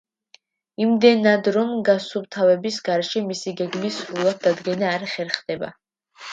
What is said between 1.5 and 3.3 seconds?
რომ გასუფთავების გარეშე,